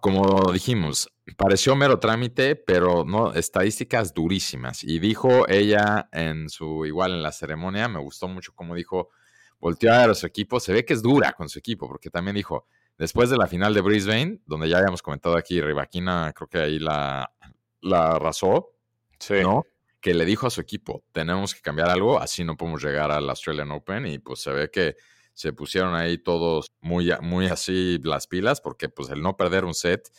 [0.01, 4.85] como dijimos, pareció mero trámite, pero no, estadísticas durísimas.
[4.85, 9.11] Y dijo ella en su, igual en la ceremonia, me gustó mucho como dijo,
[9.59, 12.11] volteó a ver a su equipo, se ve que es dura con su equipo, porque
[12.11, 12.67] también dijo,
[12.99, 16.79] después de la final de Brisbane, donde ya habíamos comentado aquí, Rivaquina creo que ahí
[16.79, 17.33] la,
[17.81, 18.73] la arrasó,
[19.19, 19.41] Sí.
[19.43, 19.65] ¿no?
[20.01, 23.29] Que le dijo a su equipo, tenemos que cambiar algo, así no podemos llegar al
[23.29, 24.97] Australian Open y pues se ve que
[25.37, 29.75] se pusieron ahí todos muy, muy así las pilas porque pues el no perder un
[29.75, 30.11] set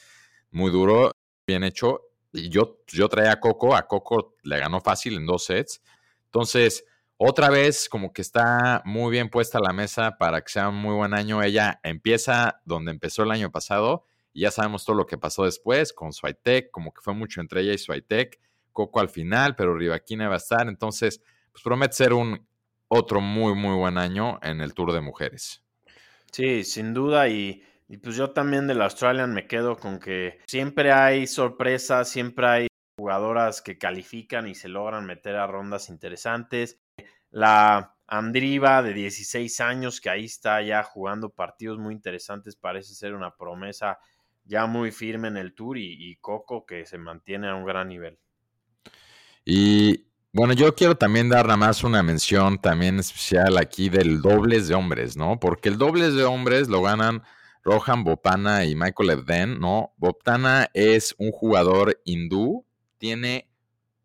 [0.52, 1.12] muy duro,
[1.48, 2.02] bien hecho.
[2.32, 5.82] Y yo, yo traía a Coco, a Coco le ganó fácil en dos sets.
[6.26, 6.86] Entonces,
[7.18, 10.94] otra vez como que está muy bien puesta la mesa para que sea un muy
[10.94, 11.42] buen año.
[11.42, 15.94] Ella empieza donde empezó el año pasado y ya sabemos todo lo que pasó después
[15.94, 18.40] con Swiatek, como que fue mucho entre ella y Swiatek.
[18.72, 20.68] Coco al final, pero Rivaquina va a estar.
[20.68, 22.48] Entonces, pues promete ser un
[22.88, 25.64] otro muy, muy buen año en el Tour de Mujeres.
[26.32, 27.28] Sí, sin duda.
[27.28, 32.48] Y, y, pues yo también del Australian me quedo con que siempre hay sorpresas, siempre
[32.48, 36.80] hay jugadoras que califican y se logran meter a rondas interesantes.
[37.30, 43.14] La Andriva de 16 años, que ahí está ya jugando partidos muy interesantes, parece ser
[43.14, 44.00] una promesa
[44.46, 47.90] ya muy firme en el Tour y, y Coco que se mantiene a un gran
[47.90, 48.18] nivel.
[49.44, 54.68] Y bueno, yo quiero también dar nada más una mención también especial aquí del dobles
[54.68, 55.40] de hombres, ¿no?
[55.40, 57.24] Porque el dobles de hombres lo ganan
[57.64, 59.94] Rohan Bopana y Michael Evden, ¿no?
[59.98, 62.66] Bopana es un jugador hindú,
[62.98, 63.50] tiene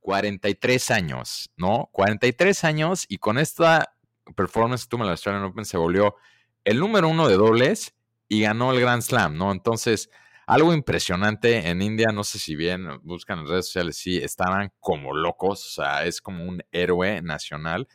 [0.01, 1.89] 43 años, ¿no?
[1.93, 3.95] 43 años y con esta
[4.35, 6.17] performance que tuvo en la Australian Open se volvió
[6.65, 7.95] el número uno de dobles
[8.29, 9.53] y ganó el Grand Slam, ¿no?
[9.53, 10.11] Entonces,
[10.47, 15.15] algo impresionante en India, no sé si bien buscan en redes sociales, sí, estaban como
[15.15, 17.89] locos, o sea, es como un héroe nacional.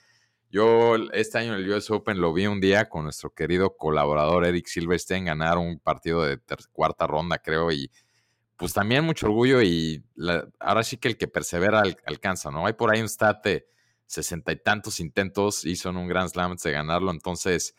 [0.49, 4.45] Yo este año en el US Open lo vi un día con nuestro querido colaborador
[4.45, 6.39] Eric Silverstein ganar un partido de
[6.71, 7.91] cuarta ronda, creo, y
[8.55, 12.65] pues también mucho orgullo y la, ahora sí que el que persevera al, alcanza, ¿no?
[12.65, 13.67] Hay por ahí un stat de
[14.05, 17.75] sesenta y tantos intentos hizo en un Grand Slam de ganarlo, entonces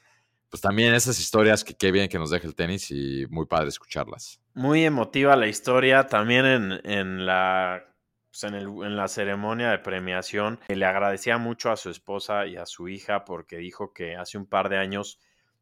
[0.50, 3.68] pues también esas historias que qué bien que nos deje el tenis y muy padre
[3.68, 4.40] escucharlas.
[4.54, 7.84] Muy emotiva la historia, también en, en la,
[8.30, 10.60] pues en la ceremonia de premiación.
[10.68, 14.46] Le agradecía mucho a su esposa y a su hija porque dijo que hace un
[14.46, 15.18] par de años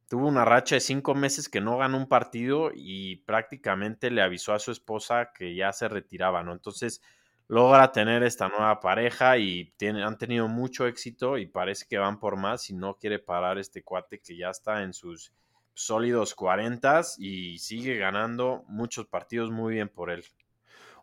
[0.09, 4.53] tuvo una racha de cinco meses que no ganó un partido y prácticamente le avisó
[4.53, 6.53] a su esposa que ya se retiraba, ¿no?
[6.53, 7.03] Entonces
[7.49, 12.19] logra tener esta nueva pareja y tiene, han tenido mucho éxito y parece que van
[12.19, 15.33] por más y no quiere parar este cuate que ya está en sus
[15.75, 20.25] sólidos 40 y sigue ganando muchos partidos muy bien por él.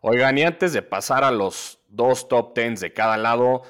[0.02, 3.62] Oigan, y antes de pasar a los dos top tens de cada lado,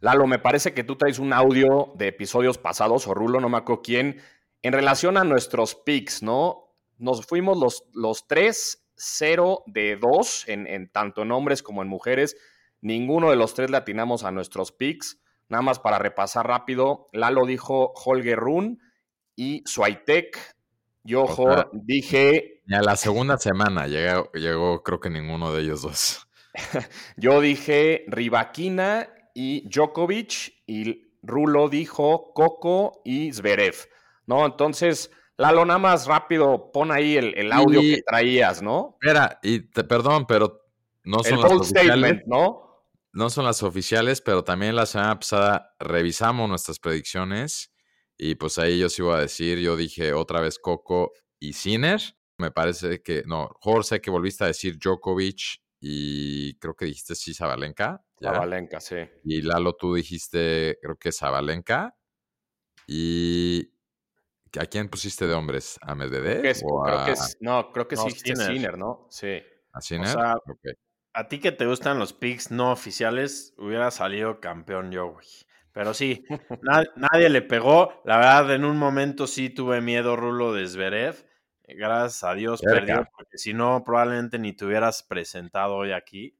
[0.00, 3.56] Lalo, me parece que tú traes un audio de episodios pasados, o Rulo, no me
[3.56, 4.20] acuerdo quién,
[4.62, 6.74] en relación a nuestros picks, ¿no?
[6.98, 11.88] Nos fuimos los, los tres 0 de 2, en, en tanto en hombres como en
[11.88, 12.36] mujeres.
[12.80, 15.20] Ninguno de los tres le atinamos a nuestros picks.
[15.48, 18.80] Nada más para repasar rápido, Lalo dijo Holger Run
[19.34, 20.56] y Swiatek.
[21.04, 25.54] Yo, O sea, Jor, dije Y a la segunda semana llegó, llegó creo que ninguno
[25.54, 26.28] de ellos dos.
[27.16, 33.76] Yo dije Rivaquina y Djokovic y Rulo dijo Coco y Zverev,
[34.26, 34.44] ¿no?
[34.44, 38.98] Entonces, Lalo, nada más rápido, pon ahí el, el audio Y- que traías, ¿no?
[39.00, 40.60] Espera, y te perdón, pero
[41.04, 42.22] no son El las oficiales.
[42.26, 42.84] ¿no?
[43.12, 47.72] No son las oficiales, pero también la semana pasada revisamos nuestras predicciones
[48.16, 52.00] y pues ahí yo sí iba a decir, yo dije otra vez Coco y Sinner.
[52.36, 57.32] Me parece que, no, Jorge, que volviste a decir Djokovic y creo que dijiste sí
[57.32, 58.04] Zabalenka.
[58.20, 58.96] Zabalenka, sí.
[59.24, 61.96] Y Lalo, tú dijiste, creo que Zabalenka.
[62.86, 63.70] ¿Y
[64.60, 65.78] a quién pusiste de hombres?
[65.82, 68.10] ¿A Medvedev Creo que es- o creo a, que es- no, creo que No, sí
[68.12, 68.46] Sinner.
[68.46, 69.06] Sinner, ¿no?
[69.10, 69.42] Sí.
[69.72, 70.08] a Sinner?
[70.08, 70.60] sea, Ok.
[71.14, 75.26] A ti que te gustan los picks no oficiales, hubiera salido campeón yo, güey.
[75.72, 76.24] Pero sí,
[76.62, 78.00] na- nadie le pegó.
[78.04, 81.26] La verdad, en un momento sí tuve miedo, Rulo de Zverev.
[81.66, 82.74] Gracias a Dios Cerca.
[82.76, 86.37] perdió, porque si no, probablemente ni te hubieras presentado hoy aquí.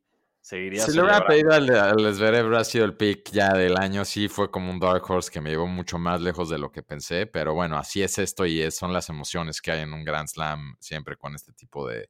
[0.48, 4.06] Seguirías Si le hubiera pedido al, al Zverev, hubiera sido el pick ya del año.
[4.06, 6.82] Sí, fue como un Dark Horse que me llevó mucho más lejos de lo que
[6.82, 7.26] pensé.
[7.26, 10.26] Pero bueno, así es esto y es- son las emociones que hay en un Grand
[10.26, 12.08] Slam siempre con este tipo de.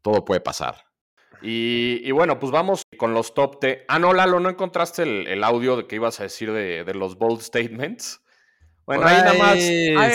[0.00, 0.76] Todo puede pasar.
[1.42, 3.78] Y, y bueno, pues vamos con los top 10.
[3.88, 6.94] Ah, no, Lalo, ¿no encontraste el, el audio de que ibas a decir de, de
[6.94, 8.22] los bold statements?
[8.86, 9.54] Bueno, ahí nada más.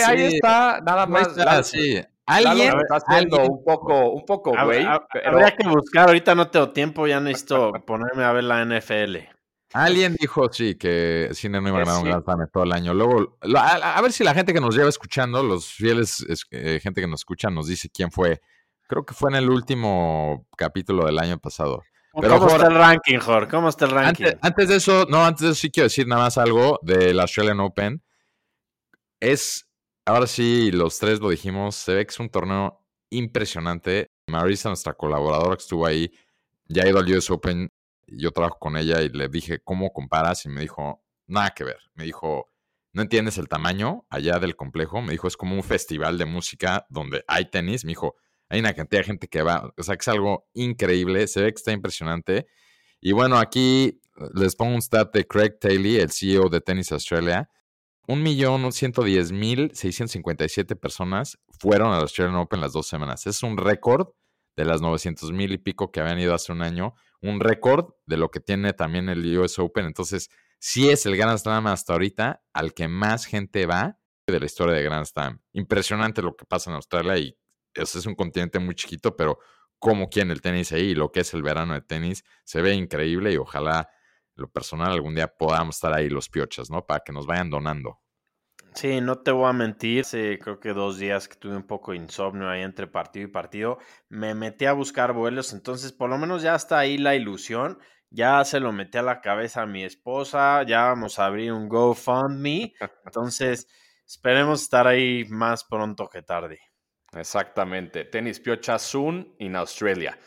[0.08, 1.28] ahí, está, nada Ahí más.
[1.36, 2.02] está, sí.
[2.26, 4.86] Alguien, me está haciendo alguien- un poco, un poco, güey.
[5.12, 9.28] pero- Habría que buscar, ahorita no tengo tiempo, ya necesito ponerme a ver la NFL.
[9.74, 12.04] alguien dijo sí que Sinner no iba a ganar un.
[12.04, 12.94] Grand Slam en todo el año.
[12.94, 16.78] Luego, a, a ver si la gente que nos lleva escuchando, los fieles es- eh,
[16.82, 18.40] gente que nos escucha, nos dice quién fue.
[18.86, 21.82] Creo que fue en el último capítulo del año pasado.
[22.20, 23.48] Pero, ¿Cómo está el ranking, Jorge?
[23.50, 24.24] ¿Cómo está el ranking?
[24.26, 27.18] Antes, antes de eso, no, antes de eso sí quiero decir nada más algo del
[27.18, 28.02] Australian Open.
[29.20, 29.66] Es,
[30.04, 34.06] ahora sí, los tres lo dijimos, se ve que es un torneo impresionante.
[34.26, 36.12] Marisa, nuestra colaboradora que estuvo ahí,
[36.66, 37.70] ya ha ido al US Open.
[38.06, 40.44] Yo trabajo con ella y le dije, ¿cómo comparas?
[40.46, 41.78] Y me dijo, nada que ver.
[41.94, 42.50] Me dijo,
[42.92, 45.00] ¿no entiendes el tamaño allá del complejo?
[45.02, 47.84] Me dijo, es como un festival de música donde hay tenis.
[47.84, 48.16] Me dijo,
[48.48, 51.26] hay una cantidad de gente que va, o sea, que es algo increíble.
[51.26, 52.46] Se ve que está impresionante.
[53.00, 54.00] Y bueno, aquí
[54.34, 57.48] les pongo un stat de Craig Taylor, el CEO de Tennis Australia.
[58.08, 63.26] 1.110.657 personas fueron al Australian Open las dos semanas.
[63.26, 64.08] Es un récord
[64.56, 66.94] de las 900.000 y pico que habían ido hace un año.
[67.20, 69.86] Un récord de lo que tiene también el US Open.
[69.86, 74.46] Entonces, sí es el Grand Slam hasta ahorita al que más gente va de la
[74.46, 75.40] historia de Grand Slam.
[75.52, 77.36] Impresionante lo que pasa en Australia y
[77.74, 79.38] es, es un continente muy chiquito, pero
[79.78, 82.74] cómo quieren el tenis ahí y lo que es el verano de tenis se ve
[82.74, 83.88] increíble y ojalá
[84.34, 86.86] lo personal algún día podamos estar ahí los piochas, ¿no?
[86.86, 88.00] Para que nos vayan donando.
[88.74, 90.00] Sí, no te voy a mentir.
[90.00, 93.30] Hace creo que dos días que tuve un poco de insomnio ahí entre partido y
[93.30, 93.78] partido.
[94.08, 97.78] Me metí a buscar vuelos, entonces por lo menos ya está ahí la ilusión.
[98.10, 100.62] Ya se lo metí a la cabeza a mi esposa.
[100.64, 102.74] Ya vamos a abrir un GoFundMe.
[103.06, 103.66] Entonces,
[104.06, 106.60] esperemos estar ahí más pronto que tarde.
[107.12, 108.04] Exactamente.
[108.04, 110.18] Tenis Piocha Soon in Australia.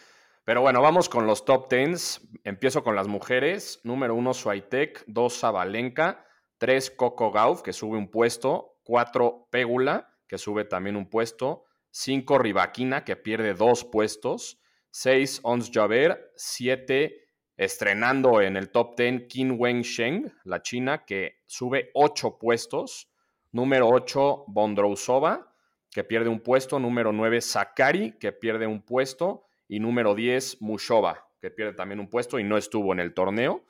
[0.44, 2.22] Pero bueno, vamos con los top tens.
[2.46, 3.82] Empiezo con las mujeres.
[3.84, 5.04] Número uno, Swiatek.
[5.08, 6.26] Dos, Zabalenka.
[6.58, 8.78] Tres, Coco Gauff, que sube un puesto.
[8.84, 11.66] Cuatro, Pégula, que sube también un puesto.
[11.92, 14.62] Cinco, Rivaquina, que pierde dos puestos.
[14.90, 16.32] Seis, Ons Javer.
[16.38, 17.28] Siete,
[17.58, 23.10] estrenando en el top ten, Qin Wen Sheng, la china, que sube ocho puestos.
[23.52, 25.52] Número ocho, Bondrousova
[25.96, 26.78] que pierde un puesto.
[26.78, 29.46] Número 9, Sakari, que pierde un puesto.
[29.70, 33.66] Y número 10, Mushova, que pierde también un puesto y no estuvo en el torneo.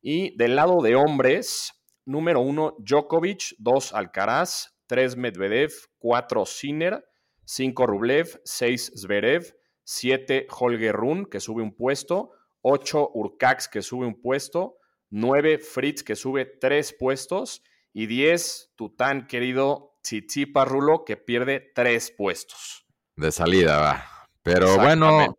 [0.00, 1.72] Y del lado de hombres,
[2.04, 7.04] número 1, Djokovic, 2, Alcaraz, 3 Medvedev, 4 Sinner,
[7.44, 14.06] 5 Rublev, 6 Zverev, 7 Holger Run, que sube un puesto, 8 Urcax, que sube
[14.06, 14.76] un puesto,
[15.10, 21.72] 9 Fritz, que sube 3 puestos, y 10 tu tan querido Tsitsipa Rulo, que pierde
[21.74, 22.86] 3 puestos.
[23.16, 24.28] De salida va.
[24.44, 25.36] Pero bueno,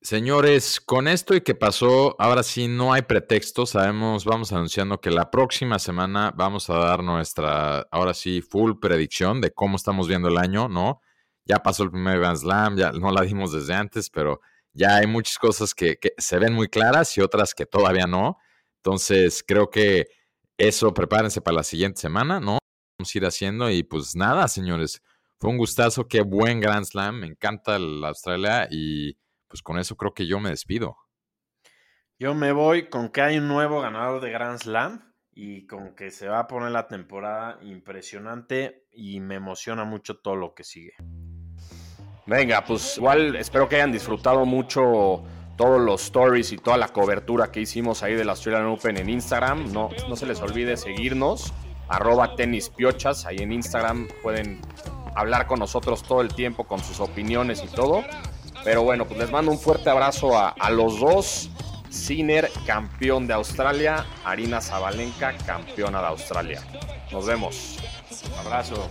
[0.00, 3.66] señores, con esto y que pasó, ahora sí no hay pretexto.
[3.66, 9.40] Sabemos, vamos anunciando que la próxima semana vamos a dar nuestra, ahora sí, full predicción
[9.40, 11.00] de cómo estamos viendo el año, ¿no?
[11.44, 14.40] Ya pasó el primer Grand Slam, ya no la dimos desde antes, pero
[14.72, 18.38] ya hay muchas cosas que, que se ven muy claras y otras que todavía no.
[18.82, 20.08] Entonces, creo que
[20.58, 22.58] eso, prepárense para la siguiente semana, ¿no?
[22.98, 25.02] Vamos a ir haciendo y pues nada, señores.
[25.40, 29.16] Fue un gustazo, qué buen Grand Slam, me encanta la Australia y
[29.48, 30.96] pues con eso creo que yo me despido.
[32.18, 36.10] Yo me voy con que hay un nuevo ganador de Grand Slam y con que
[36.10, 40.94] se va a poner la temporada impresionante y me emociona mucho todo lo que sigue.
[42.26, 45.22] Venga, pues igual espero que hayan disfrutado mucho
[45.56, 49.08] todos los stories y toda la cobertura que hicimos ahí de la Australian Open en
[49.08, 49.72] Instagram.
[49.72, 51.52] No, no se les olvide seguirnos,
[51.88, 54.60] arroba tenispiochas, ahí en Instagram pueden
[55.14, 58.02] hablar con nosotros todo el tiempo con sus opiniones y todo.
[58.68, 61.48] Pero bueno, pues les mando un fuerte abrazo a, a los dos.
[61.88, 64.04] Sinner, campeón de Australia.
[64.26, 66.62] Arina Zabalenka, campeona de Australia.
[67.10, 67.78] Nos vemos.
[68.44, 68.90] Abrazo.